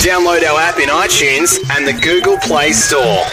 [0.00, 3.24] Download our app in iTunes and the Google Play Store.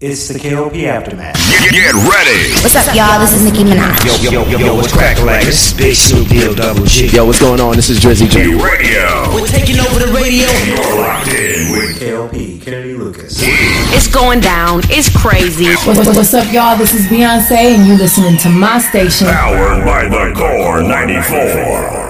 [0.00, 1.34] It's the KLP Aftermath.
[1.60, 2.54] Get, get ready.
[2.62, 3.18] What's up, y'all?
[3.20, 4.06] This is Nicki Minaj.
[4.06, 5.72] Yo, yo, yo, yo, what's cracking like this?
[5.72, 7.08] is Big Snoop Deal Double G.
[7.08, 7.74] Yo, what's going on?
[7.76, 8.54] This is Drizzy J.
[8.54, 9.34] Radio.
[9.34, 10.46] We're taking over the radio.
[10.64, 13.38] You're locked in with KLP, Kennedy Lucas.
[13.42, 14.80] It's going down.
[14.84, 15.66] It's crazy.
[15.84, 16.78] What- What's up, y'all?
[16.78, 19.26] This is Beyonce, and you're listening to my station.
[19.26, 22.07] Powered by the Core 94.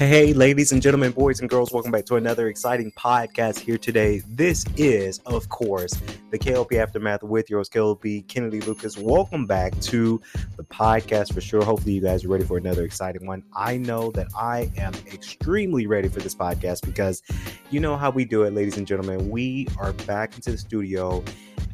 [0.00, 4.22] Hey, ladies and gentlemen, boys and girls, welcome back to another exciting podcast here today.
[4.26, 5.92] This is, of course,
[6.30, 8.96] the KLP Aftermath with yours, KLP Kennedy Lucas.
[8.96, 10.18] Welcome back to
[10.56, 11.62] the podcast for sure.
[11.62, 13.42] Hopefully, you guys are ready for another exciting one.
[13.54, 17.22] I know that I am extremely ready for this podcast because
[17.70, 19.28] you know how we do it, ladies and gentlemen.
[19.28, 21.22] We are back into the studio.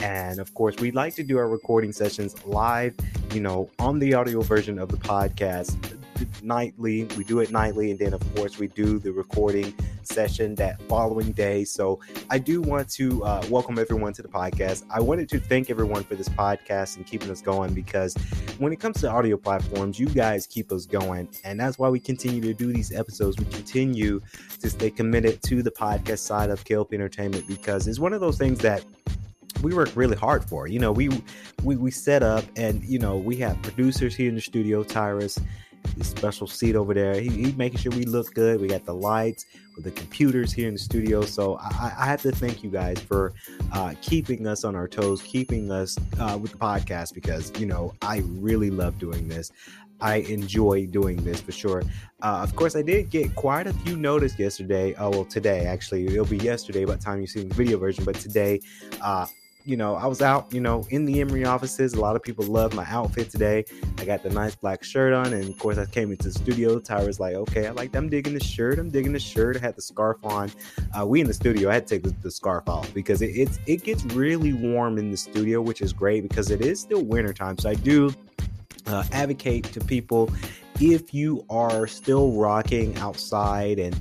[0.01, 2.97] And of course, we like to do our recording sessions live,
[3.33, 5.96] you know, on the audio version of the podcast
[6.43, 7.05] nightly.
[7.17, 11.33] We do it nightly, and then of course we do the recording session that following
[11.33, 11.65] day.
[11.65, 12.01] So
[12.31, 14.85] I do want to uh, welcome everyone to the podcast.
[14.91, 18.15] I wanted to thank everyone for this podcast and keeping us going because
[18.59, 22.01] when it comes to audio platforms, you guys keep us going, and that's why we
[22.01, 23.37] continue to do these episodes.
[23.39, 24.21] We continue
[24.61, 28.39] to stay committed to the podcast side of KLP Entertainment because it's one of those
[28.39, 28.85] things that
[29.63, 30.67] we work really hard for.
[30.67, 31.09] You know, we
[31.63, 35.39] we we set up and you know we have producers here in the studio, Tyrus,
[36.05, 37.21] special seat over there.
[37.21, 38.61] He, he making sure we look good.
[38.61, 41.23] We got the lights with the computers here in the studio.
[41.23, 43.35] So I, I have to thank you guys for
[43.73, 47.95] uh, keeping us on our toes, keeping us uh, with the podcast because you know
[48.03, 49.53] I really love doing this.
[50.01, 51.83] I enjoy doing this for sure.
[52.23, 54.95] Uh, of course, I did get quite a few notice yesterday.
[54.99, 56.07] Oh, well, today actually.
[56.07, 58.61] It'll be yesterday by the time you see the video version, but today,
[59.01, 59.27] uh,
[59.67, 61.95] you know, I was out, you know, in the Emory offices.
[61.95, 63.65] A lot of people love my outfit today.
[63.99, 66.79] I got the nice black shirt on, and of course, I came into the studio.
[66.79, 68.79] Tyra's like, okay, I like, I'm digging the shirt.
[68.79, 69.57] I'm digging the shirt.
[69.57, 70.53] I had the scarf on.
[70.97, 71.69] Uh, we in the studio.
[71.69, 74.99] I had to take the, the scarf off because it, it's it gets really warm
[74.99, 77.59] in the studio, which is great because it is still winter time.
[77.59, 78.15] So I do
[78.87, 80.31] uh, advocate to people
[80.81, 83.99] if you are still rocking outside and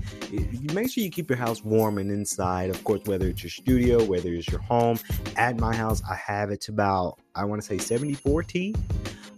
[0.74, 2.70] make sure you keep your house warm and inside.
[2.70, 5.00] Of course whether it's your studio whether it's your home
[5.36, 8.76] at my house i have it about i want to say 74 t.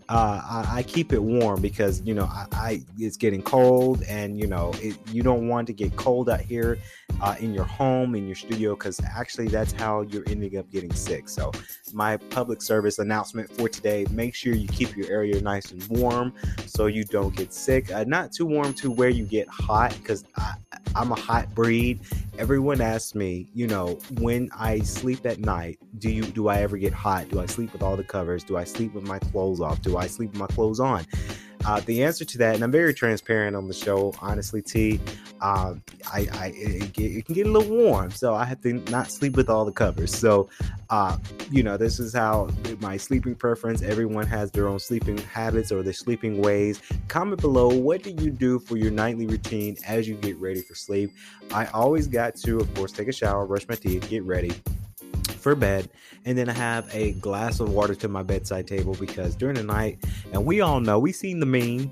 [0.09, 4.39] Uh, I, I keep it warm because you know I, I it's getting cold and
[4.39, 6.79] you know it, you don't want to get cold out here
[7.21, 10.93] uh, in your home in your studio because actually that's how you're ending up getting
[10.93, 11.27] sick.
[11.29, 11.51] So
[11.93, 16.33] my public service announcement for today: make sure you keep your area nice and warm
[16.65, 17.91] so you don't get sick.
[17.91, 20.23] Uh, not too warm to where you get hot because
[20.95, 21.99] I'm a hot breed.
[22.37, 26.77] Everyone asks me, you know, when I sleep at night, do you do I ever
[26.77, 27.29] get hot?
[27.29, 28.43] Do I sleep with all the covers?
[28.43, 29.81] Do I sleep with my clothes off?
[29.81, 31.05] Do I sleep with my clothes on?
[31.67, 35.01] Uh, the answer to that, and I'm very transparent on the show, honestly, T.
[35.41, 35.83] Um,
[36.13, 39.35] I, I it, it, can get a little warm, so I have to not sleep
[39.35, 40.15] with all the covers.
[40.15, 40.47] So,
[40.89, 41.17] uh,
[41.51, 42.47] you know, this is how
[42.79, 43.81] my sleeping preference.
[43.81, 46.81] Everyone has their own sleeping habits or their sleeping ways.
[47.09, 50.73] Comment below what do you do for your nightly routine as you get ready for
[50.73, 51.11] sleep.
[51.53, 54.53] I always got to, of course, take a shower, brush my teeth, get ready
[55.37, 55.89] for bed
[56.27, 59.63] and then I have a glass of water to my bedside table because during the
[59.63, 60.03] night,
[60.33, 61.89] and we all know we seen the meme,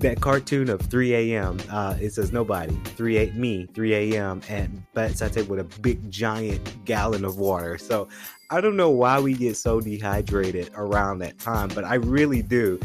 [0.00, 1.58] that cartoon of 3 a.m.
[1.70, 4.42] Uh, it says nobody 3 a me 3 a.m.
[4.50, 7.78] and bedside table with a big giant gallon of water.
[7.78, 8.08] So
[8.50, 12.78] I don't know why we get so dehydrated around that time, but I really do.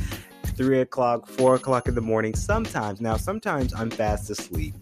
[0.46, 2.34] Three o'clock, four o'clock in the morning.
[2.34, 4.74] Sometimes now, sometimes I'm fast asleep.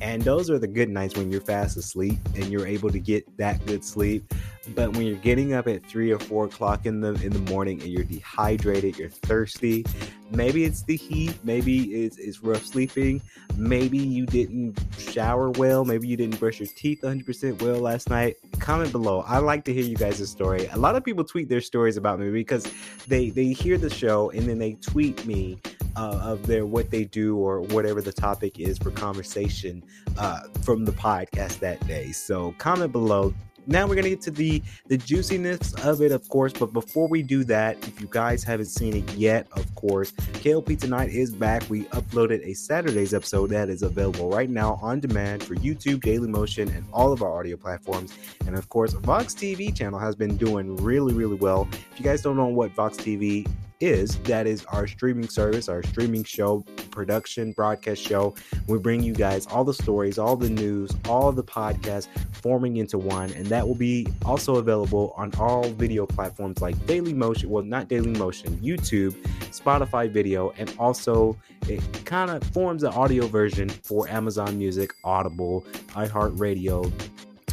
[0.00, 3.36] And those are the good nights when you're fast asleep and you're able to get
[3.36, 4.32] that good sleep.
[4.74, 7.80] But when you're getting up at three or four o'clock in the in the morning
[7.80, 9.84] and you're dehydrated, you're thirsty,
[10.30, 13.22] maybe it's the heat, maybe it's, it's rough sleeping,
[13.56, 18.36] maybe you didn't shower well, maybe you didn't brush your teeth 100% well last night.
[18.58, 19.24] Comment below.
[19.26, 20.66] I like to hear you guys' story.
[20.72, 22.70] A lot of people tweet their stories about me because
[23.06, 25.58] they they hear the show and then they tweet me
[25.96, 29.82] uh, of their what they do or whatever the topic is for conversation
[30.16, 32.12] uh, from the podcast that day.
[32.12, 33.34] So comment below.
[33.70, 36.54] Now we're gonna get to the the juiciness of it, of course.
[36.54, 40.80] But before we do that, if you guys haven't seen it yet, of course, KLP
[40.80, 41.68] Tonight is back.
[41.68, 46.28] We uploaded a Saturday's episode that is available right now on demand for YouTube, Daily
[46.28, 48.16] Motion, and all of our audio platforms.
[48.46, 51.68] And of course, Vox TV channel has been doing really, really well.
[51.92, 53.46] If you guys don't know what Vox TV
[53.80, 54.16] is.
[54.20, 58.34] That is our streaming service, our streaming show, production, broadcast show.
[58.66, 62.98] We bring you guys all the stories, all the news, all the podcasts forming into
[62.98, 63.30] one.
[63.32, 67.88] And that will be also available on all video platforms like Daily Motion, well, not
[67.88, 69.12] Daily Motion, YouTube,
[69.50, 71.36] Spotify video, and also
[71.68, 76.90] it kind of forms an audio version for Amazon Music, Audible, iHeartRadio,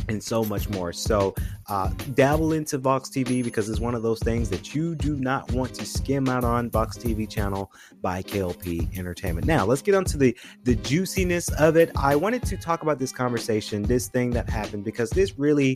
[0.10, 0.94] and so much more.
[0.94, 1.36] So,
[1.68, 5.52] uh, dabble into Vox TV because it's one of those things that you do not
[5.52, 6.69] want to skim out on.
[6.69, 7.72] Vox TV channel
[8.02, 9.48] by KLP Entertainment.
[9.48, 11.92] Now, let's get on to the the juiciness of it.
[11.96, 15.75] I wanted to talk about this conversation, this thing that happened, because this really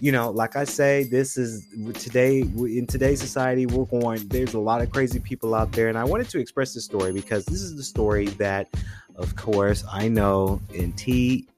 [0.00, 3.66] you know, like I say, this is today in today's society.
[3.66, 4.26] We're going.
[4.28, 7.12] There's a lot of crazy people out there, and I wanted to express this story
[7.12, 8.68] because this is the story that,
[9.14, 11.48] of course, I know in T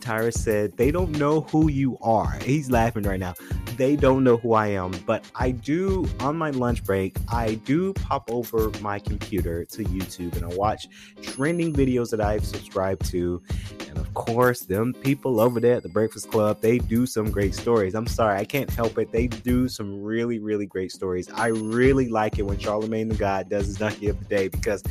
[0.00, 2.38] Tyra said, they don't know who you are.
[2.42, 3.34] He's laughing right now.
[3.76, 7.92] They don't know who I am, but I do on my lunch break, I do
[7.92, 10.88] pop over my computer to YouTube and I watch
[11.22, 13.40] trending videos that I've subscribed to.
[13.88, 17.54] And of course, them people over there at the Breakfast Club, they do some great
[17.54, 17.94] stories.
[17.94, 19.12] I'm sorry, I can't help it.
[19.12, 21.30] They do some really, really great stories.
[21.32, 24.82] I really like it when Charlemagne the God does his donkey of the day because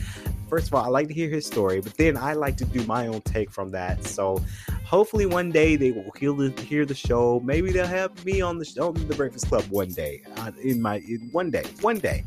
[0.48, 2.86] first of all, I like to hear his story, but then I like to do
[2.86, 4.06] my own take from that.
[4.06, 4.42] So
[4.88, 7.42] hopefully one day they will hear the, hear the show.
[7.44, 10.22] Maybe they'll have me on the show, on the Breakfast Club one day.
[10.38, 12.24] Uh, in my in one day, one day.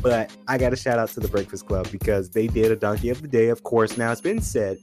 [0.00, 3.10] But I got a shout out to the Breakfast Club because they did a donkey
[3.10, 3.48] of the day.
[3.48, 4.78] Of course, now it's been said.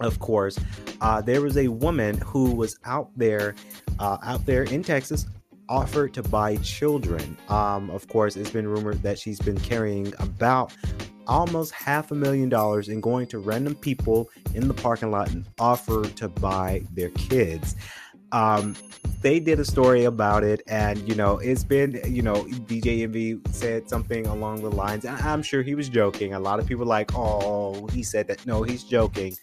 [0.00, 0.58] Of course,
[1.00, 3.54] uh, there was a woman who was out there,
[4.00, 5.26] uh, out there in Texas,
[5.68, 7.36] offered to buy children.
[7.48, 10.72] Um, of course, it's been rumored that she's been carrying about
[11.26, 15.44] almost half a million dollars and going to random people in the parking lot and
[15.58, 17.76] offer to buy their kids.
[18.32, 18.74] Um,
[19.20, 23.38] they did a story about it, and you know, it's been, you know, DJ Envy
[23.50, 25.04] said something along the lines.
[25.04, 26.34] I'm sure he was joking.
[26.34, 28.44] A lot of people like, oh, he said that.
[28.46, 29.36] No, he's joking.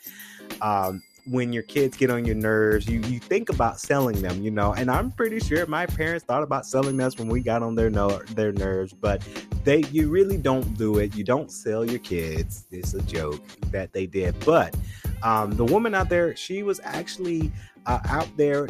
[0.62, 4.52] Um, when your kids get on your nerves, you you think about selling them, you
[4.52, 4.74] know.
[4.74, 7.90] And I'm pretty sure my parents thought about selling us when we got on their
[7.90, 9.22] no their nerves, but
[9.64, 11.16] they you really don't do it.
[11.16, 12.66] You don't sell your kids.
[12.72, 13.42] It's a joke
[13.72, 14.76] that they did, but
[15.24, 17.52] um, the woman out there, she was actually
[17.86, 18.68] uh, out there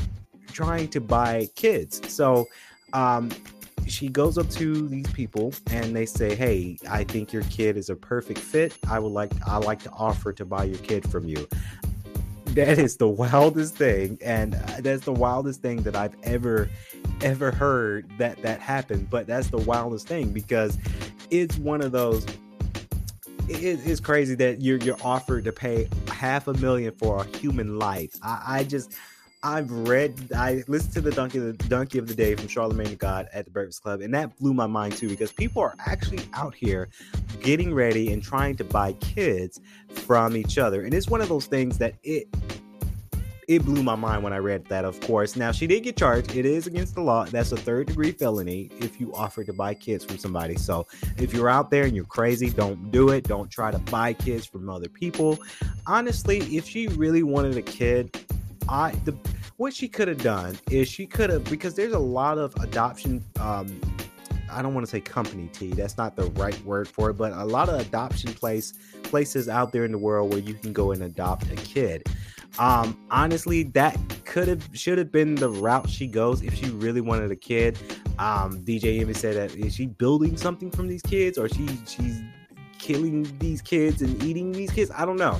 [0.51, 2.01] trying to buy kids.
[2.11, 2.47] So
[2.93, 3.29] um,
[3.87, 7.89] she goes up to these people and they say, "Hey, I think your kid is
[7.89, 8.75] a perfect fit.
[8.89, 11.47] I would like I like to offer to buy your kid from you."
[12.55, 16.69] That is the wildest thing and uh, that's the wildest thing that i've ever
[17.21, 20.77] ever heard that that happened but that's the wildest thing because
[21.29, 22.25] it's one of those
[23.49, 27.79] it, it's crazy that you're you're offered to pay half a million for a human
[27.79, 28.11] life.
[28.21, 28.93] I, I just
[29.41, 32.95] I've read, I listened to the donkey, the donkey of the day from Charlemagne the
[32.97, 36.19] God at the Breakfast Club, and that blew my mind too because people are actually
[36.33, 36.89] out here
[37.39, 41.45] getting ready and trying to buy kids from each other, and it's one of those
[41.45, 42.27] things that it
[43.47, 44.85] it blew my mind when I read that.
[44.85, 46.35] Of course, now she did get charged.
[46.35, 47.25] It is against the law.
[47.25, 50.55] That's a third degree felony if you offer to buy kids from somebody.
[50.55, 50.85] So
[51.17, 53.23] if you're out there and you're crazy, don't do it.
[53.23, 55.39] Don't try to buy kids from other people.
[55.87, 58.15] Honestly, if she really wanted a kid,
[58.69, 59.17] I the
[59.57, 63.23] what she could have done is she could have because there's a lot of adoption
[63.39, 63.81] um
[64.51, 65.69] I don't want to say company T.
[65.71, 68.73] That's not the right word for it, but a lot of adoption place
[69.03, 72.07] places out there in the world where you can go and adopt a kid.
[72.57, 77.01] Um, honestly, that could have should have been the route she goes if she really
[77.01, 77.77] wanted a kid.
[78.17, 82.21] Um, DJ Envy said that is she building something from these kids or she she's
[82.79, 84.91] killing these kids and eating these kids?
[84.95, 85.39] I don't know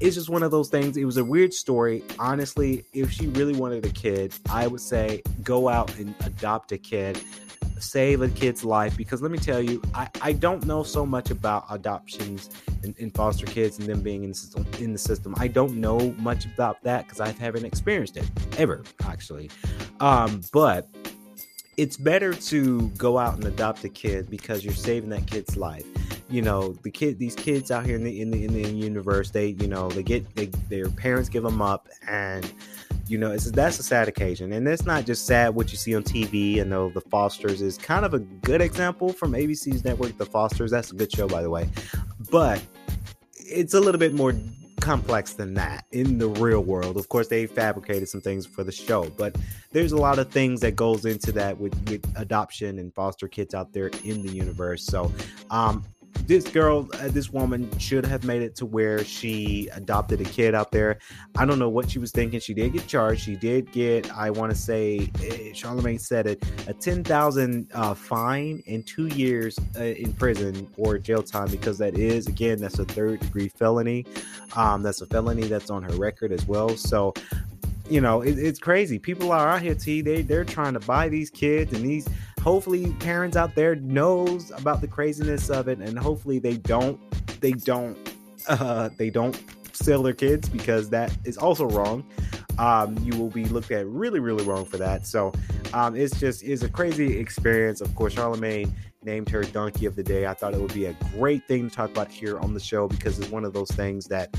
[0.00, 0.96] it's just one of those things.
[0.96, 2.04] It was a weird story.
[2.18, 6.78] Honestly, if she really wanted a kid, I would say go out and adopt a
[6.78, 7.20] kid,
[7.78, 8.96] save a kid's life.
[8.96, 12.50] Because let me tell you, I, I don't know so much about adoptions
[12.82, 14.66] and, and foster kids and them being in the system.
[14.78, 18.84] In the system, I don't know much about that because I haven't experienced it ever,
[19.04, 19.50] actually.
[20.00, 20.88] Um, but
[21.76, 25.84] it's better to go out and adopt a kid because you're saving that kid's life
[26.28, 29.30] you know the kid these kids out here in the in the in the universe
[29.30, 32.52] they you know they get they, their parents give them up and
[33.06, 35.94] you know it's that's a sad occasion and it's not just sad what you see
[35.94, 40.16] on tv i know the fosters is kind of a good example from abc's network
[40.18, 41.68] the fosters that's a good show by the way
[42.30, 42.62] but
[43.36, 44.34] it's a little bit more
[44.80, 46.96] complex than that in the real world.
[46.96, 49.36] Of course, they fabricated some things for the show, but
[49.72, 53.54] there's a lot of things that goes into that with, with adoption and foster kids
[53.54, 54.84] out there in the universe.
[54.84, 55.12] So,
[55.50, 55.84] um,
[56.26, 60.54] this girl, uh, this woman should have made it to where she adopted a kid
[60.54, 60.98] out there.
[61.38, 62.38] I don't know what she was thinking.
[62.40, 63.22] She did get charged.
[63.22, 67.94] She did get, I want to say, eh, Charlemagne said it, a ten thousand uh,
[67.94, 72.78] fine and two years uh, in prison or jail time because that is again that's
[72.78, 74.04] a third degree felony.
[74.54, 76.76] Um, that's a felony that's on her record as well.
[76.76, 77.14] So
[77.88, 78.98] you know, it, it's crazy.
[78.98, 80.02] People are out here, T.
[80.02, 82.06] They they're trying to buy these kids, and these
[82.40, 86.98] hopefully parents out there knows about the craziness of it, and hopefully they don't
[87.40, 87.96] they don't
[88.48, 89.42] uh, they don't
[89.72, 92.04] sell their kids because that is also wrong.
[92.58, 95.06] Um, you will be looked at really really wrong for that.
[95.06, 95.32] So
[95.72, 97.80] um, it's just is a crazy experience.
[97.80, 100.26] Of course, Charlemagne named her Donkey of the Day.
[100.26, 102.88] I thought it would be a great thing to talk about here on the show
[102.88, 104.34] because it's one of those things that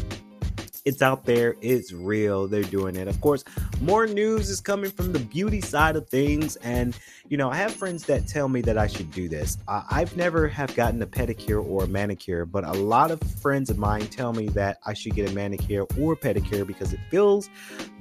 [0.86, 3.07] it's out there, it's real, they're doing it.
[3.07, 3.43] Of course,
[3.81, 6.55] more news is coming from the beauty side of things.
[6.57, 9.57] And, you know, I have friends that tell me that I should do this.
[9.67, 13.77] I've never have gotten a pedicure or a manicure, but a lot of friends of
[13.77, 17.50] mine tell me that I should get a manicure or pedicure because it feels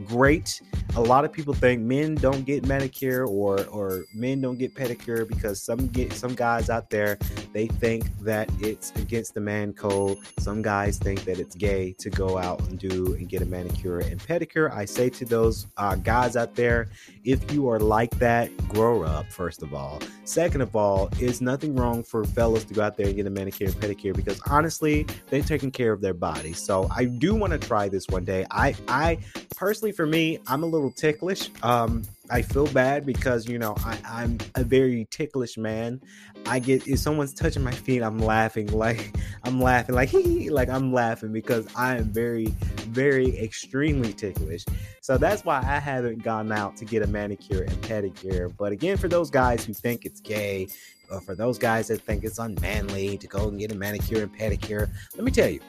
[0.06, 0.61] great.
[0.97, 5.28] A lot of people think men don't get manicure or or men don't get pedicure
[5.28, 7.18] because some get some guys out there
[7.52, 10.19] they think that it's against the man code.
[10.38, 14.00] Some guys think that it's gay to go out and do and get a manicure
[14.00, 14.73] and pedicure.
[14.73, 16.88] I say to those uh, guys out there,
[17.25, 20.00] if you are like that, grow up, first of all.
[20.25, 23.31] Second of all, it's nothing wrong for fellas to go out there and get a
[23.31, 26.52] manicure and pedicure because honestly, they're taking care of their body.
[26.52, 28.47] So I do want to try this one day.
[28.50, 29.19] I, I
[29.57, 31.50] personally, for me, I'm a little ticklish.
[31.62, 36.00] Um, I feel bad because you know I, I'm a very ticklish man.
[36.47, 40.68] I get if someone's touching my feet, I'm laughing like I'm laughing like hee like
[40.68, 42.47] I'm laughing because I am very,
[42.88, 44.64] very extremely ticklish.
[45.00, 48.54] So that's why I haven't gone out to get a manicure and pedicure.
[48.56, 50.68] But again, for those guys who think it's gay,
[51.11, 54.37] or for those guys that think it's unmanly to go and get a manicure and
[54.37, 55.61] pedicure, let me tell you,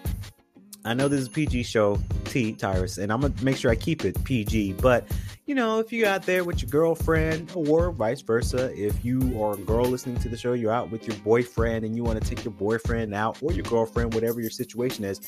[0.86, 4.06] I know this is PG show, T Tyrus, and I'm gonna make sure I keep
[4.06, 4.74] it PG.
[4.74, 5.06] But
[5.46, 9.56] you know, if you're out there with your girlfriend, or vice versa, if you are
[9.56, 12.28] a girl listening to the show, you're out with your boyfriend and you want to
[12.28, 15.20] take your boyfriend out or your girlfriend, whatever your situation is,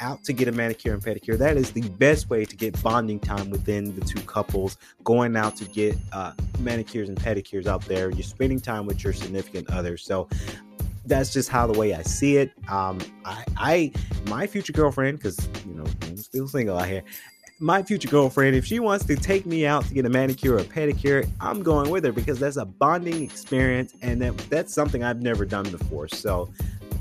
[0.00, 1.38] out to get a manicure and pedicure.
[1.38, 4.76] That is the best way to get bonding time within the two couples.
[5.04, 8.10] Going out to get uh, manicures and pedicures out there.
[8.10, 9.96] You're spending time with your significant other.
[9.96, 10.28] So
[11.06, 12.52] that's just how the way I see it.
[12.68, 13.92] Um, I, I
[14.26, 17.02] my future girlfriend, because you know I'm still single out here.
[17.62, 20.60] My future girlfriend, if she wants to take me out to get a manicure or
[20.60, 25.04] a pedicure, I'm going with her because that's a bonding experience, and that that's something
[25.04, 26.08] I've never done before.
[26.08, 26.50] So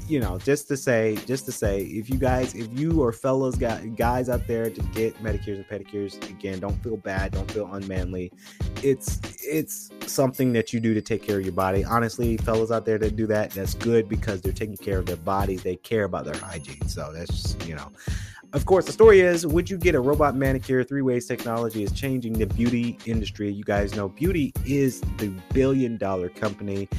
[0.09, 3.55] you know, just to say, just to say, if you guys, if you or fellows
[3.55, 7.71] got guys out there to get manicures and pedicures, again, don't feel bad, don't feel
[7.73, 8.31] unmanly.
[8.81, 11.85] It's it's something that you do to take care of your body.
[11.85, 15.15] Honestly, fellows out there that do that, that's good because they're taking care of their
[15.15, 15.61] bodies.
[15.61, 16.87] They care about their hygiene.
[16.87, 17.91] So that's just, you know.
[18.51, 20.83] Of course, the story is would you get a robot manicure?
[20.83, 23.51] Three Ways Technology is changing the beauty industry.
[23.51, 26.89] You guys know beauty is the billion dollar company.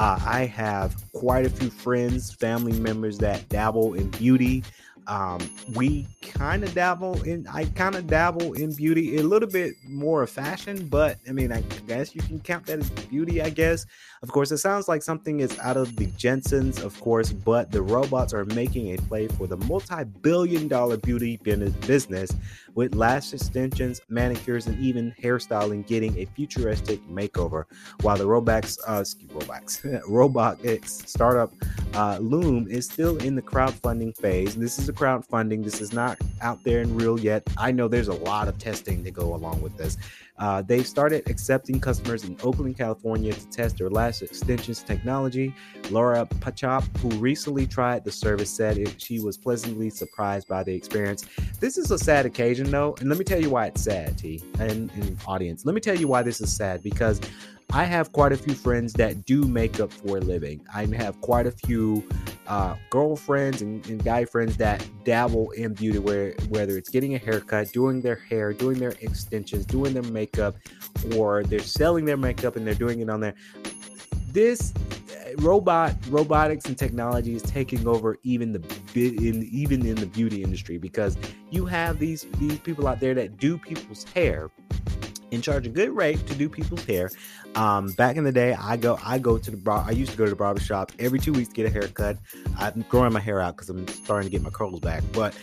[0.00, 4.64] Uh, I have quite a few friends, family members that dabble in beauty.
[5.10, 5.40] Um,
[5.74, 10.22] we kind of dabble in, I kind of dabble in beauty, a little bit more
[10.22, 13.86] of fashion, but I mean, I guess you can count that as beauty, I guess.
[14.22, 17.82] Of course, it sounds like something is out of the Jetsons, of course, but the
[17.82, 22.30] robots are making a play for the multi billion dollar beauty business
[22.74, 27.64] with lash extensions, manicures, and even hairstyling getting a futuristic makeover.
[28.02, 29.30] While the Roblox, uh, excuse,
[30.02, 31.52] Roblox startup
[31.94, 34.54] uh, Luum is still in the crowdfunding phase.
[34.54, 35.64] This is a crowdfunding.
[35.64, 37.42] This is not out there in real yet.
[37.56, 39.96] I know there's a lot of testing to go along with this.
[40.38, 45.54] Uh, they started accepting customers in Oakland, California to test their lash extensions technology.
[45.90, 50.74] Laura Pachop, who recently tried the service, said it, she was pleasantly surprised by the
[50.74, 51.24] experience.
[51.60, 54.42] This is a sad occasion, though, and let me tell you why it's sad, T,
[54.58, 55.64] and, and audience.
[55.64, 57.20] Let me tell you why this is sad because
[57.72, 60.60] I have quite a few friends that do makeup for a living.
[60.74, 62.06] I have quite a few
[62.48, 67.18] uh, girlfriends and, and, guy friends that dabble in beauty, where whether it's getting a
[67.18, 70.56] haircut, doing their hair, doing their extensions, doing their makeup,
[71.14, 73.34] or they're selling their makeup and they're doing it on there.
[74.32, 74.72] This
[75.12, 78.58] uh, robot robotics and technology is taking over even the
[78.96, 81.16] in even in the beauty industry because
[81.50, 84.50] you have these these people out there that do people's hair
[85.32, 87.10] and charge a good rate to do people's hair.
[87.54, 89.84] Um, back in the day, I go I go to the bar.
[89.86, 92.18] I used to go to the barber shop every two weeks to get a haircut.
[92.58, 95.34] I'm growing my hair out because I'm starting to get my curls back, but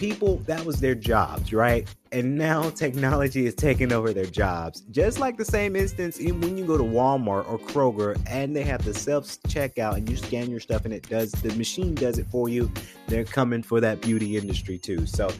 [0.00, 1.86] people that was their jobs, right?
[2.10, 4.80] And now technology is taking over their jobs.
[4.90, 8.62] Just like the same instance in when you go to Walmart or Kroger and they
[8.62, 12.18] have the self checkout and you scan your stuff and it does the machine does
[12.18, 12.72] it for you.
[13.08, 15.06] They're coming for that beauty industry too.
[15.06, 15.30] So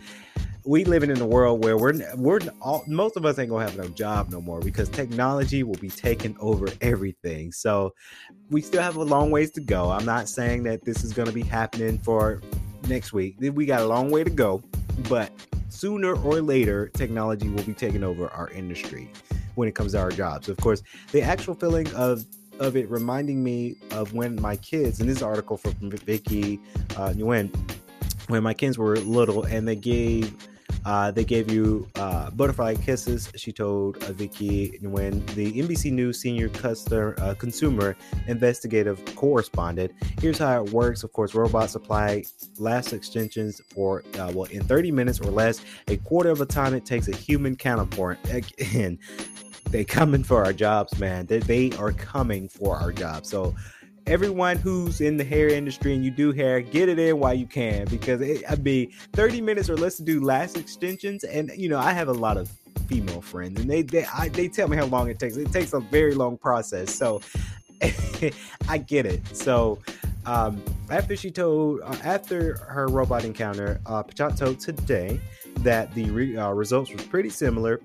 [0.65, 3.77] we living in a world where we're we're all, most of us ain't gonna have
[3.77, 7.53] no job no more because technology will be taking over everything.
[7.53, 7.95] So
[8.51, 9.91] we still have a long ways to go.
[9.91, 12.43] I'm not saying that this is gonna be happening for
[12.89, 13.37] next week.
[13.41, 14.63] We got a long way to go,
[15.09, 15.31] but
[15.69, 19.11] sooner or later, technology will be taking over our industry
[19.55, 20.49] when it comes to our jobs.
[20.49, 22.25] Of course, the actual feeling of
[22.59, 27.51] of it reminding me of when my kids, and this article from Vicky uh, Nguyen,
[28.29, 30.35] when my kids were little and they gave
[30.85, 33.31] uh, they gave you uh, butterfly kisses.
[33.37, 37.97] She told uh, Vicky when the NBC News senior customer, uh, consumer
[38.27, 39.93] investigative correspondent.
[40.21, 41.03] Here's how it works.
[41.03, 42.25] Of course, robots apply
[42.59, 45.61] lash extensions for uh, well in 30 minutes or less.
[45.89, 48.19] A quarter of the time it takes a human counterpart.
[48.31, 48.99] Again,
[49.71, 51.27] they coming for our jobs, man.
[51.27, 53.29] They, they are coming for our jobs.
[53.29, 53.55] So
[54.07, 57.47] everyone who's in the hair industry and you do hair, get it in while you
[57.47, 61.25] can because it, I'd be 30 minutes or less to do lash extensions.
[61.25, 62.51] And you know, I have a lot of
[62.87, 65.37] female friends, and they they I, they tell me how long it takes.
[65.37, 67.21] It takes a very long process, so
[68.69, 69.37] I get it.
[69.37, 69.79] So.
[70.27, 75.19] Um, after she told, uh, after her robot encounter, uh, Pachot told today
[75.61, 77.81] that the re- uh, results were pretty similar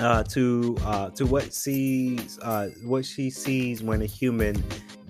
[0.00, 4.62] uh, to uh, to what sees uh, what she sees when a human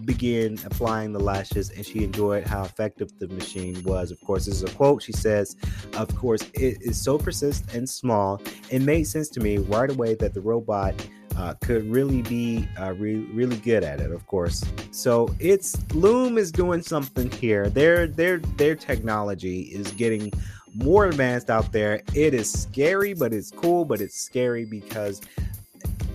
[0.05, 4.11] begin applying the lashes and she enjoyed how effective the machine was.
[4.11, 5.03] Of course, this is a quote.
[5.03, 5.57] She says,
[5.95, 8.41] Of course, it is so persistent and small.
[8.71, 10.95] It made sense to me right away that the robot
[11.37, 14.11] uh, could really be uh, re- really good at it.
[14.11, 17.71] Of course, so it's Luum is doing something here.
[17.71, 20.33] Their their their technology is getting
[20.75, 22.03] more advanced out there.
[22.15, 23.85] It is scary, but it's cool.
[23.85, 25.21] But it's scary because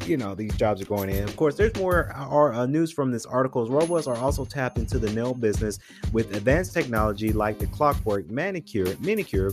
[0.06, 1.24] you know these jobs are going in.
[1.24, 3.68] Of course, there's more uh, news from this article.
[3.68, 5.80] Robots are also tapped into the nail business
[6.12, 9.52] with advanced technology like the clockwork manicure manicure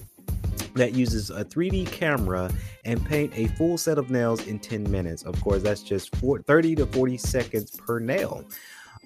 [0.75, 2.51] that uses a 3D camera
[2.85, 5.23] and paint a full set of nails in 10 minutes.
[5.23, 8.45] Of course, that's just 30 to 40 seconds per nail.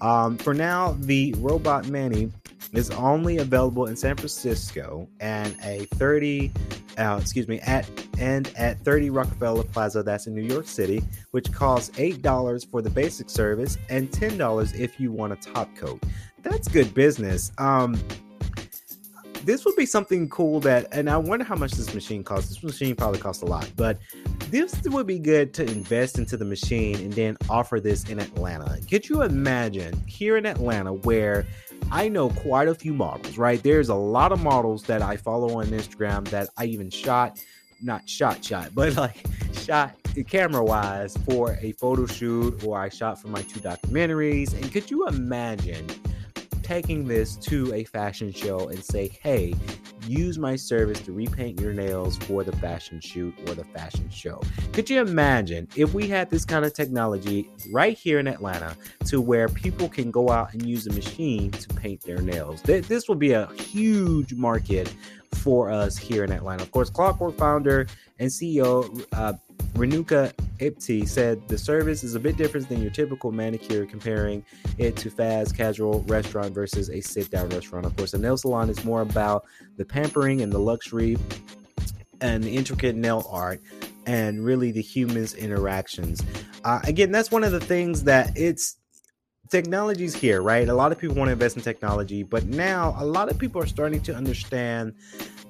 [0.00, 2.30] Um, for now, the Robot Mani
[2.72, 6.52] is only available in San Francisco and a 30,
[6.98, 11.52] uh, excuse me, at and at 30 Rockefeller Plaza, that's in New York City, which
[11.52, 16.02] costs $8 for the basic service and $10 if you want a top coat.
[16.42, 17.52] That's good business.
[17.58, 18.00] Um,
[19.46, 22.48] this would be something cool that, and I wonder how much this machine costs.
[22.50, 23.98] This machine probably costs a lot, but
[24.50, 28.80] this would be good to invest into the machine and then offer this in Atlanta.
[28.90, 31.46] Could you imagine here in Atlanta where
[31.90, 33.62] I know quite a few models, right?
[33.62, 37.40] There's a lot of models that I follow on Instagram that I even shot,
[37.80, 43.20] not shot, shot, but like shot camera wise for a photo shoot or I shot
[43.20, 44.54] for my two documentaries.
[44.54, 45.86] And could you imagine?
[46.66, 49.54] Taking this to a fashion show and say, hey,
[50.08, 54.40] use my service to repaint your nails for the fashion shoot or the fashion show.
[54.72, 59.20] Could you imagine if we had this kind of technology right here in Atlanta to
[59.20, 62.62] where people can go out and use a machine to paint their nails?
[62.62, 64.92] This will be a huge market
[65.34, 66.62] for us here in Atlanta.
[66.62, 67.86] Of course, Clockwork founder
[68.18, 69.34] and CEO uh,
[69.74, 74.44] Renuka Apte said the service is a bit different than your typical manicure, comparing
[74.78, 77.84] it to fast casual restaurant versus a sit down restaurant.
[77.84, 79.44] Of course, a nail salon is more about
[79.76, 81.18] the pampering and the luxury
[82.20, 83.60] and the intricate nail art
[84.06, 86.22] and really the humans' interactions.
[86.64, 88.78] Uh, again, that's one of the things that it's
[89.50, 90.68] technology's here, right?
[90.68, 93.62] A lot of people want to invest in technology, but now a lot of people
[93.62, 94.94] are starting to understand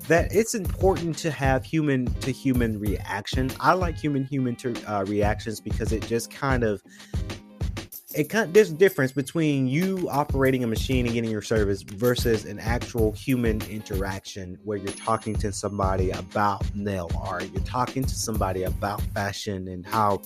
[0.08, 3.50] that it's important to have human to human reaction.
[3.60, 4.56] I like human human
[4.86, 6.82] uh, reactions because it just kind of
[8.14, 11.82] it kind of, there's a difference between you operating a machine and getting your service
[11.82, 18.02] versus an actual human interaction where you're talking to somebody about nail art, you're talking
[18.02, 20.22] to somebody about fashion and how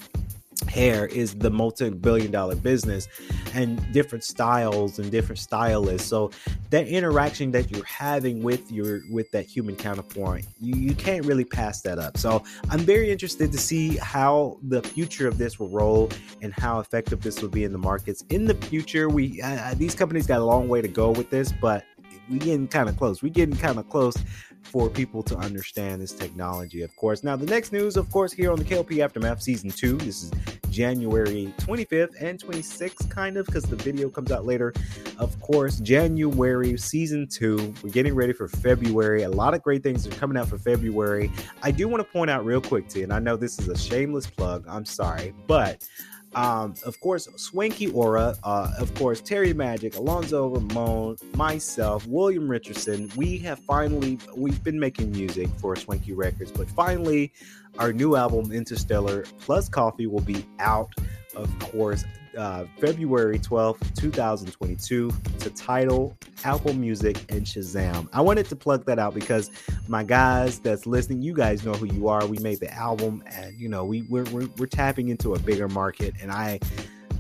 [0.69, 3.09] hair is the multi-billion dollar business
[3.55, 6.09] and different styles and different stylists.
[6.09, 6.31] So
[6.71, 11.45] that interaction that you're having with your with that human counterpart you, you can't really
[11.45, 12.17] pass that up.
[12.17, 16.11] So i'm very interested to see how the future of this will roll
[16.43, 18.25] and how effective this will be in the markets.
[18.31, 21.53] In the future we uh, these companies got a long way to go with this
[21.61, 21.85] but
[22.31, 23.23] we getting kind of close.
[23.23, 24.17] We getting kind of close
[24.63, 27.25] for people to understand this technology, of course.
[27.25, 30.33] Now, the next news, of course, here on the KLP Aftermath Season 2, this is
[30.71, 34.73] January 25th and 26th, kind of, because the video comes out later.
[35.19, 39.25] Of course, January Season 2, we're getting ready for February.
[39.25, 41.33] A lot of great things are coming out for February.
[41.63, 43.77] I do want to point out real quick, T, and I know this is a
[43.77, 45.87] shameless plug, I'm sorry, but
[46.35, 53.11] um, of course, Swanky Aura, uh, of course, Terry Magic, Alonzo Ramon, myself, William Richardson.
[53.17, 57.33] We have finally we've been making music for Swanky Records, but finally,
[57.79, 60.93] our new album Interstellar plus Coffee will be out.
[61.35, 62.05] Of course,
[62.37, 68.09] uh, February 12th, 2022 to Tidal Apple Music, and Shazam.
[68.13, 69.51] I wanted to plug that out because
[69.89, 72.27] my guys that's listening, you guys know who you are.
[72.27, 75.69] We made the album and, you know, we, we're, we're, we're tapping into a bigger
[75.69, 76.15] market.
[76.21, 76.61] And I,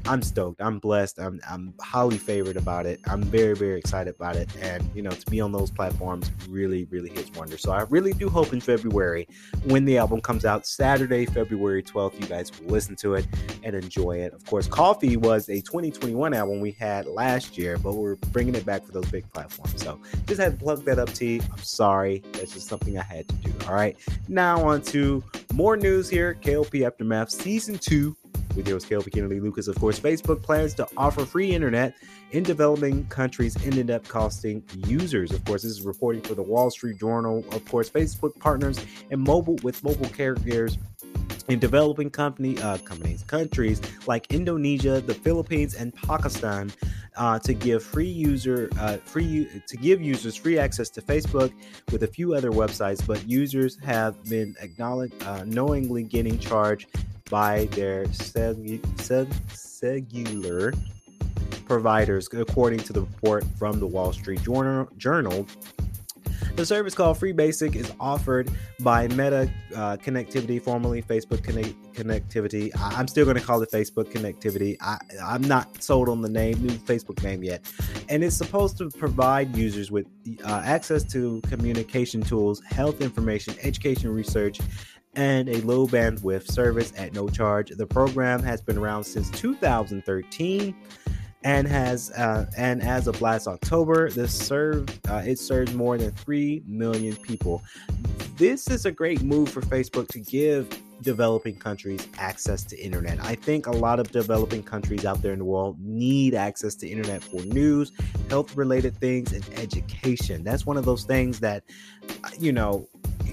[0.06, 0.60] I'm stoked.
[0.60, 1.18] I'm blessed.
[1.18, 3.00] I'm I'm highly favored about it.
[3.06, 6.86] I'm very very excited about it, and you know to be on those platforms really
[6.90, 7.58] really hits wonder.
[7.58, 9.28] So I really do hope in February
[9.64, 13.26] when the album comes out, Saturday February 12th, you guys will listen to it
[13.62, 14.32] and enjoy it.
[14.32, 18.64] Of course, Coffee was a 2021 album we had last year, but we're bringing it
[18.64, 19.82] back for those big platforms.
[19.82, 21.40] So just had to plug that up, to you.
[21.52, 22.22] I'm sorry.
[22.32, 23.52] That's just something I had to do.
[23.66, 23.96] All right.
[24.28, 26.34] Now on to more news here.
[26.40, 27.78] KLP Aftermath Season
[28.50, 29.68] 2 with yours, KLP Kennedy Lucas.
[29.68, 31.94] Of course, Facebook plans to offer free internet
[32.32, 35.32] in developing countries, ended up costing users.
[35.32, 37.44] Of course, this is reporting for the Wall Street Journal.
[37.52, 40.78] Of course, Facebook partners and mobile with mobile carriers
[41.48, 46.70] in developing company uh, companies countries like Indonesia, the Philippines, and Pakistan
[47.16, 51.52] uh, to give free user uh, free to give users free access to Facebook
[51.90, 56.88] with a few other websites, but users have been acknowledged uh, knowingly getting charged
[57.30, 58.82] by their seg-
[61.66, 64.40] providers, according to the report from the Wall Street
[64.98, 65.46] Journal.
[66.56, 72.70] The service called Free Basic is offered by Meta uh, Connectivity, formerly Facebook Connect- Connectivity.
[72.76, 74.76] I- am still going to call it Facebook Connectivity.
[74.80, 77.62] I- I'm not sold on the name, new Facebook name yet.
[78.08, 80.06] And it's supposed to provide users with
[80.44, 84.60] uh, access to communication tools, health information, education research,
[85.14, 87.70] and a low bandwidth service at no charge.
[87.70, 90.74] The program has been around since 2013
[91.42, 96.10] and has uh, and as of last October, this served uh, it served more than
[96.12, 97.62] three million people.
[98.36, 100.68] This is a great move for Facebook to give
[101.02, 103.18] developing countries access to internet.
[103.24, 106.88] I think a lot of developing countries out there in the world need access to
[106.88, 107.92] internet for news,
[108.28, 110.44] health related things, and education.
[110.44, 111.64] That's one of those things that
[112.38, 112.86] you know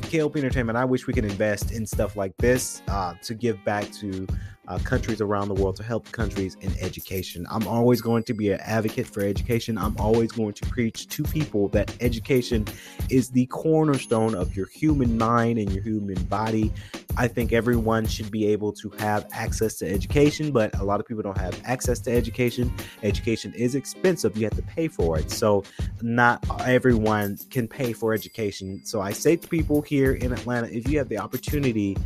[0.07, 3.91] KLP Entertainment, I wish we could invest in stuff like this uh, to give back
[3.93, 4.25] to
[4.67, 7.45] uh, countries around the world to help countries in education.
[7.49, 9.77] I'm always going to be an advocate for education.
[9.77, 12.65] I'm always going to preach to people that education
[13.09, 16.71] is the cornerstone of your human mind and your human body.
[17.19, 21.07] I think everyone should be able to have access to education, but a lot of
[21.07, 22.71] people don't have access to education.
[23.01, 25.31] Education is expensive, you have to pay for it.
[25.31, 25.63] So,
[26.01, 28.81] not everyone can pay for education.
[28.85, 31.97] So, I say to people here in Atlanta if you have the opportunity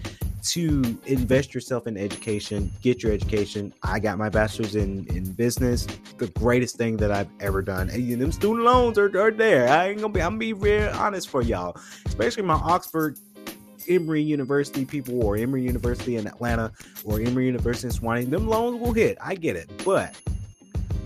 [0.44, 3.74] to invest yourself in education, get your education.
[3.84, 5.86] I got my bachelor's in, in business,
[6.18, 7.90] the greatest thing that I've ever done.
[7.90, 9.68] And them student loans are, are there.
[9.68, 13.18] I ain't gonna be, I'm gonna be real honest for y'all, especially my Oxford
[13.88, 16.72] Emory University people or Emory University in Atlanta
[17.04, 19.18] or Emory University in Swanee, them loans will hit.
[19.22, 19.70] I get it.
[19.84, 20.16] But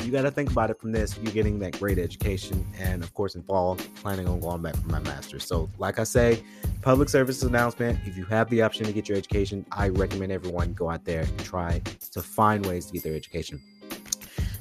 [0.05, 1.17] you got to think about it from this.
[1.17, 2.65] You're getting that great education.
[2.79, 5.45] And of course, in fall, planning on going back for my master's.
[5.45, 6.43] So, like I say,
[6.81, 10.73] public service announcement if you have the option to get your education, I recommend everyone
[10.73, 13.61] go out there and try to find ways to get their education.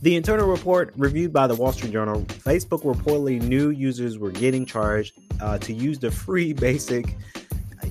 [0.00, 4.66] The internal report reviewed by the Wall Street Journal Facebook reportedly knew users were getting
[4.66, 7.16] charged uh, to use the free basic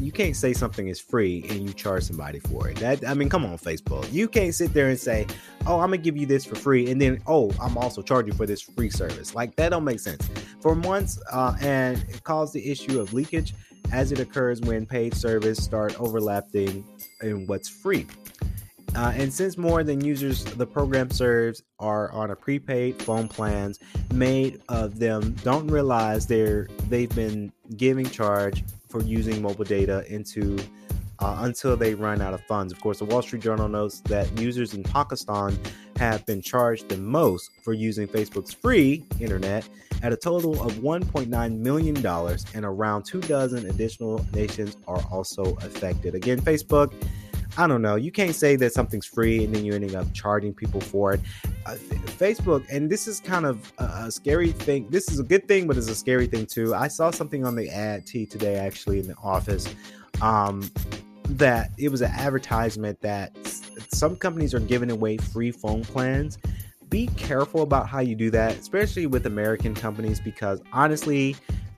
[0.03, 2.77] you can't say something is free and you charge somebody for it.
[2.77, 4.11] That I mean, come on, Facebook.
[4.11, 5.27] You can't sit there and say,
[5.65, 8.45] "Oh, I'm gonna give you this for free," and then, "Oh, I'm also charging for
[8.45, 10.29] this free service." Like that don't make sense.
[10.61, 13.53] For months, uh, and it caused the issue of leakage
[13.91, 16.85] as it occurs when paid service start overlapping
[17.21, 18.07] in what's free.
[18.95, 23.79] Uh, and since more than users the program serves are on a prepaid phone plans,
[24.13, 28.63] made of them don't realize they're they've been giving charge
[28.93, 30.59] for using mobile data into
[31.17, 32.71] uh, until they run out of funds.
[32.71, 35.57] Of course, the Wall Street Journal notes that users in Pakistan
[35.97, 39.67] have been charged the most for using Facebook's free internet
[40.03, 42.05] at a total of $1.9 million,
[42.53, 46.13] and around two dozen additional nations are also affected.
[46.13, 46.93] Again, Facebook
[47.57, 47.95] I don't know.
[47.95, 51.21] You can't say that something's free and then you're ending up charging people for it.
[51.65, 51.75] Uh,
[52.17, 54.87] Facebook, and this is kind of a, a, scary thing.
[54.89, 56.73] This is a good thing, but it's a scary thing too.
[56.73, 59.67] I saw something on the ad T today, actually, in the office,
[60.21, 60.69] um,
[61.29, 63.35] that it was an advertisement that
[63.91, 66.37] some companies are giving away free phone plans.
[66.89, 71.35] Be careful about how you do that, especially with American companies, because honestly,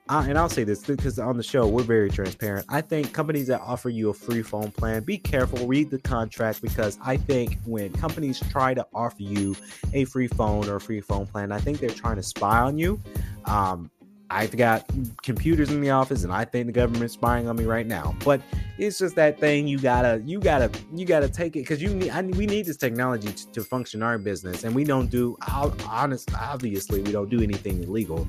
[0.08, 2.65] uh, and I'll say this because on the show we're very transparent.
[2.70, 6.62] I think companies that offer you a free phone plan, be careful, read the contract
[6.62, 9.56] because I think when companies try to offer you
[9.94, 12.78] a free phone or a free phone plan, I think they're trying to spy on
[12.78, 13.02] you.
[13.46, 13.89] Um,
[14.30, 14.89] I've got
[15.24, 18.15] computers in the office, and I think the government's spying on me right now.
[18.24, 18.41] But
[18.78, 22.10] it's just that thing you gotta, you gotta, you gotta take it because you need.
[22.10, 25.38] I, we need this technology to, to, function our business, and we don't do.
[25.48, 28.28] Honest, obviously, we don't do anything illegal.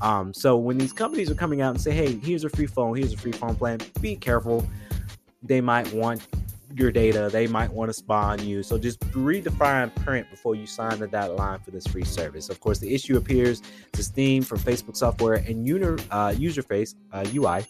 [0.00, 2.96] Um, so when these companies are coming out and say, "Hey, here's a free phone,
[2.96, 4.66] here's a free phone plan," be careful.
[5.42, 6.26] They might want
[6.74, 7.28] your data.
[7.32, 8.62] They might want to spy on you.
[8.62, 12.04] So just read the fine print before you sign the dotted line for this free
[12.04, 12.50] service.
[12.50, 16.94] Of course, the issue appears to Steam from Facebook software and user, uh, user face
[17.12, 17.64] uh, UI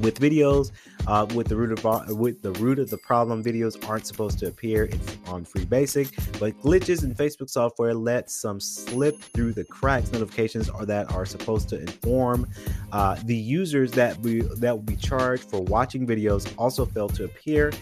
[0.00, 0.72] with videos
[1.08, 4.46] uh, with the root of with the root of the problem videos aren't supposed to
[4.46, 4.88] appear
[5.26, 10.12] on free basic but glitches in facebook software let some slip through the cracks.
[10.12, 12.46] Notifications or that are supposed to inform
[12.92, 17.24] uh, the users that we that will be charged for watching videos also fail to
[17.24, 17.72] appear.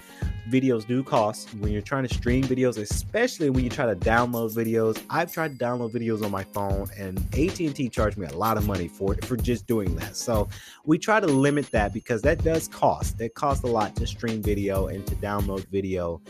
[0.51, 1.53] Videos do cost.
[1.55, 5.59] When you're trying to stream videos especially when you try to download videos i've tried
[5.59, 9.15] to download videos on my phone and at&t charged me a lot of money for
[9.15, 10.17] it for just doing that.
[10.17, 10.49] So
[10.85, 14.43] we try to limit that because that does cost it costs a lot to stream
[14.43, 16.21] video and to download video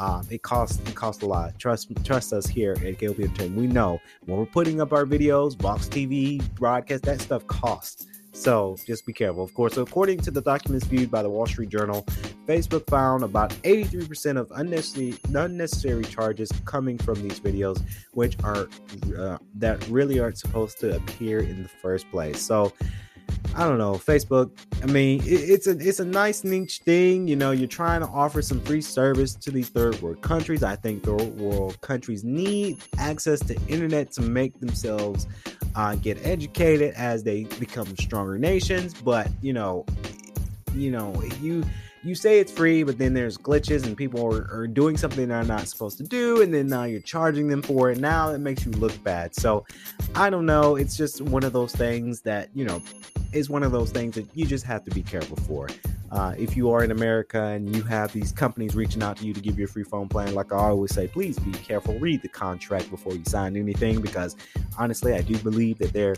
[0.00, 3.66] um, it costs it costs a lot trust trust us here at KLP Entertainment we
[3.66, 9.04] know when we're putting up our videos Vox TV broadcast that stuff costs so just
[9.04, 9.44] be careful.
[9.44, 12.02] Of course, according to the documents viewed by the Wall Street Journal,
[12.46, 18.68] Facebook found about 83% of unnecessary unnecessary charges coming from these videos, which are
[19.18, 22.40] uh, that really aren't supposed to appear in the first place.
[22.40, 22.72] So
[23.54, 24.50] I don't know, Facebook.
[24.82, 27.28] I mean, it, it's a it's a nice niche thing.
[27.28, 30.62] You know, you're trying to offer some free service to these third world countries.
[30.62, 35.26] I think third world countries need access to internet to make themselves
[35.74, 38.94] uh, get educated as they become stronger nations.
[38.94, 39.84] But you know,
[40.74, 41.64] you know, you
[42.04, 45.44] you say it's free, but then there's glitches and people are, are, doing something they're
[45.44, 47.98] not supposed to do, and then now you're charging them for it.
[47.98, 49.34] Now it makes you look bad.
[49.34, 49.64] So
[50.14, 50.76] I don't know.
[50.76, 52.82] It's just one of those things that you know
[53.32, 55.68] is one of those things that you just have to be careful for.
[56.10, 59.32] Uh, if you are in America and you have these companies reaching out to you
[59.32, 61.98] to give you a free phone plan, like I always say, please be careful.
[61.98, 64.36] Read the contract before you sign anything because
[64.78, 66.16] honestly, I do believe that they're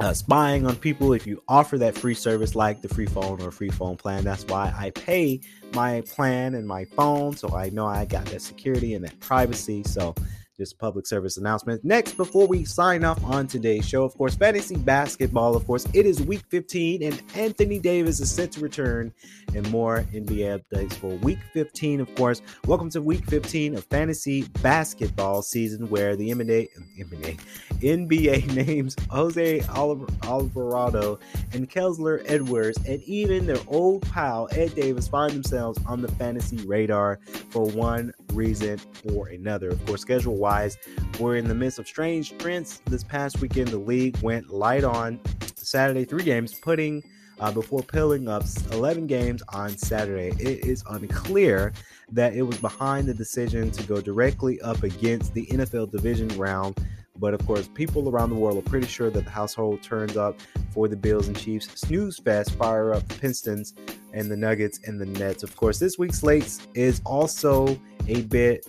[0.00, 3.50] uh, spying on people if you offer that free service like the free phone or
[3.50, 4.24] free phone plan.
[4.24, 5.40] That's why I pay
[5.72, 9.82] my plan and my phone so I know I got that security and that privacy.
[9.84, 10.14] So
[10.56, 11.84] just public service announcement.
[11.84, 15.56] Next, before we sign off on today's show, of course, fantasy basketball.
[15.56, 19.12] Of course, it is week 15, and Anthony Davis is set to return,
[19.54, 22.00] and more NBA updates for week 15.
[22.00, 26.68] Of course, welcome to week 15 of fantasy basketball season, where the NBA,
[27.00, 27.40] NBA,
[27.80, 31.18] NBA names Jose Alvarado
[31.52, 36.64] and Kessler Edwards, and even their old pal Ed Davis find themselves on the fantasy
[36.64, 37.18] radar
[37.50, 38.80] for one reason
[39.12, 39.70] or another.
[39.70, 40.76] Of course, schedule wise,
[41.18, 42.80] we're in the midst of strange trends.
[42.86, 45.20] This past weekend, the league went light on
[45.56, 47.02] Saturday, three games, putting
[47.40, 50.28] uh, before pulling up 11 games on Saturday.
[50.38, 51.72] It is unclear
[52.12, 56.76] that it was behind the decision to go directly up against the NFL division round.
[57.18, 60.36] But of course, people around the world are pretty sure that the household turns up
[60.72, 63.74] for the Bills and Chiefs snooze fest, fire up the Pistons
[64.12, 65.42] and the Nuggets and the Nets.
[65.42, 68.66] Of course, this week's slate is also a bit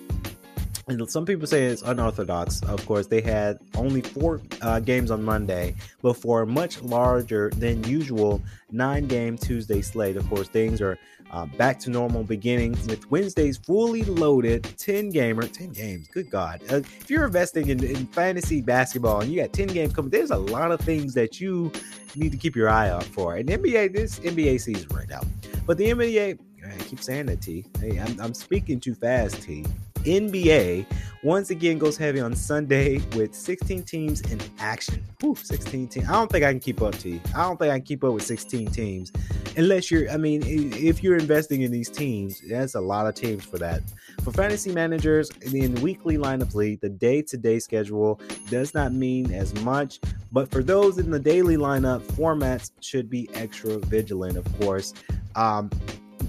[0.88, 2.62] and some people say it's unorthodox.
[2.64, 7.50] Of course, they had only four uh, games on Monday, but for a much larger
[7.56, 8.40] than usual
[8.72, 10.16] nine game Tuesday slate.
[10.16, 10.98] Of course, things are
[11.36, 16.08] uh, back to normal beginnings with Wednesdays fully loaded 10 gamer, 10 games.
[16.08, 16.62] Good God.
[16.72, 20.32] Uh, if you're investing in, in fantasy basketball and you got 10 games coming, there's
[20.32, 21.74] a lot of things that you
[22.16, 23.36] need to keep your eye out for.
[23.36, 25.22] And NBA, this NBA season right now.
[25.66, 27.66] But the NBA, I keep saying that, T.
[27.82, 29.66] Hey, I'm, I'm speaking too fast, T.
[30.06, 30.86] NBA
[31.26, 35.04] once again goes heavy on Sunday with 16 teams in action.
[35.22, 36.08] Whew, 16 teams.
[36.08, 37.22] I don't think I can keep up to you.
[37.36, 39.12] I don't think I can keep up with 16 teams.
[39.58, 43.44] Unless you're, I mean, if you're investing in these teams, that's a lot of teams
[43.44, 43.82] for that.
[44.24, 49.34] For fantasy managers in weekly lineup league, the day to day schedule does not mean
[49.34, 50.00] as much.
[50.32, 54.94] But for those in the daily lineup, formats should be extra vigilant, of course.
[55.36, 55.72] Um,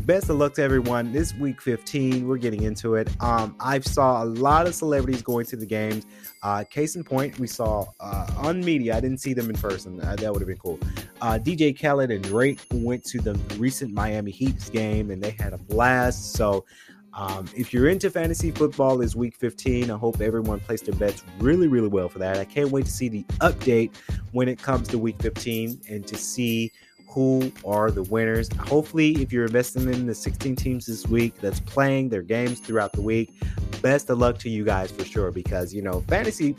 [0.06, 1.12] best of luck to everyone.
[1.12, 3.10] This week 15, we're getting into it.
[3.20, 6.06] Um, I saw a lot of celebrities going to the games.
[6.44, 8.96] Uh, case in point, we saw uh, on media.
[8.96, 10.00] I didn't see them in person.
[10.00, 10.78] Uh, that would have been cool.
[11.20, 15.52] Uh, DJ Khaled and Drake went to the recent Miami Heat's game, and they had
[15.52, 16.32] a blast.
[16.34, 16.64] So.
[17.18, 19.90] Um, if you're into fantasy football, is week 15.
[19.90, 22.36] I hope everyone placed their bets really, really well for that.
[22.36, 23.96] I can't wait to see the update
[24.32, 26.72] when it comes to week 15 and to see
[27.08, 28.48] who are the winners.
[28.58, 32.92] Hopefully, if you're investing in the 16 teams this week that's playing their games throughout
[32.92, 33.32] the week,
[33.80, 36.54] best of luck to you guys for sure because you know fantasy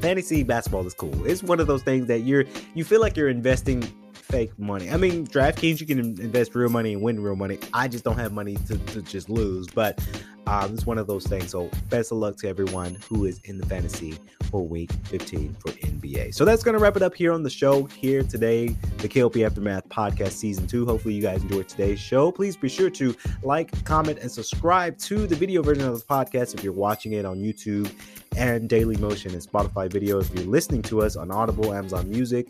[0.00, 1.26] fantasy basketball is cool.
[1.26, 2.44] It's one of those things that you're
[2.74, 4.90] you feel like you're investing fake money.
[4.90, 7.58] I mean, DraftKings, you can invest real money and win real money.
[7.72, 9.98] I just don't have money to, to just lose, but
[10.48, 11.50] um, it's one of those things.
[11.50, 14.18] So, best of luck to everyone who is in the fantasy
[14.50, 16.34] for week 15 for NBA.
[16.34, 19.44] So, that's going to wrap it up here on the show here today, the KLP
[19.44, 20.86] Aftermath podcast season two.
[20.86, 22.32] Hopefully, you guys enjoyed today's show.
[22.32, 26.54] Please be sure to like, comment, and subscribe to the video version of this podcast
[26.54, 27.92] if you're watching it on YouTube
[28.38, 30.20] and Daily Motion and Spotify video.
[30.20, 32.46] If you're listening to us on Audible, Amazon Music,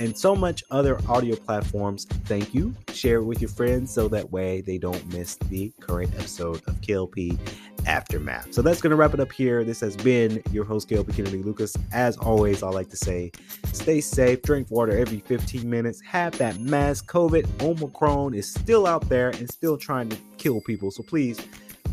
[0.00, 2.74] and so much other audio platforms, thank you.
[2.92, 6.80] Share it with your friends so that way they don't miss the current episode of
[6.80, 7.38] KLP
[7.86, 8.54] Aftermath.
[8.54, 9.62] So that's going to wrap it up here.
[9.62, 11.76] This has been your host, KLP Kennedy Lucas.
[11.92, 13.30] As always, I like to say
[13.72, 17.10] stay safe, drink water every 15 minutes, have that mask.
[17.10, 20.90] COVID, Omicron is still out there and still trying to kill people.
[20.90, 21.38] So please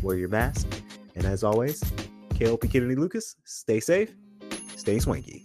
[0.02, 0.66] wear your mask.
[1.14, 1.82] And as always,
[2.34, 4.12] KLP Kennedy Lucas, stay safe,
[4.76, 5.44] stay swanky.